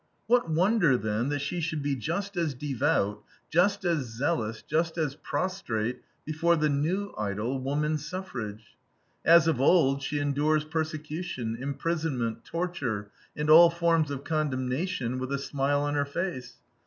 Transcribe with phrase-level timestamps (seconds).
[0.25, 5.13] What wonder, then, that she should be just as devout, just as zealous, just as
[5.15, 8.75] prostrate before the new idol, woman suffrage.
[9.23, 15.37] As of old, she endures persecution, imprisonment, torture, and all forms of condemnation, with a
[15.37, 16.55] smile on her face.